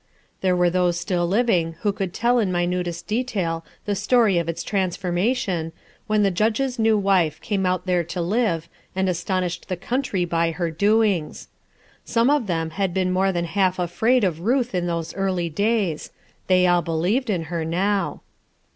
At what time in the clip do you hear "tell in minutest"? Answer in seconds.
2.11-3.05